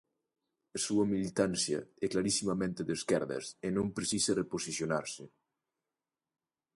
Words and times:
A 0.77 0.79
súa 0.85 1.05
militancia 1.13 1.79
é 2.05 2.05
clarisimamente 2.13 2.81
de 2.87 2.93
esquerdas 2.99 3.45
e 3.65 3.67
non 3.77 3.87
precisa 3.97 4.37
reposicionarse. 4.41 5.23